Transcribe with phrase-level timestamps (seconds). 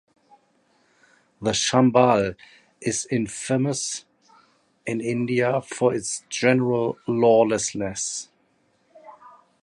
[1.43, 2.35] The Chambal
[2.81, 4.03] is infamous
[4.83, 8.29] in India for its general lawlessness.